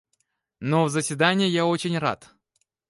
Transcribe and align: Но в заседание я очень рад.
Но 0.59 0.85
в 0.85 0.89
заседание 0.89 1.47
я 1.47 1.67
очень 1.67 1.95
рад. 1.99 2.33